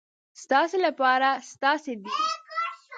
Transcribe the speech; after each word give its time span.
ستاسې 0.43 0.77
لپاره 0.85 1.29
ستاسې 1.51 1.91
دین. 2.03 2.27